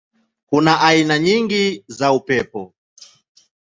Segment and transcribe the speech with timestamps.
[0.45, 2.73] Kuna aina nyingi za upepo.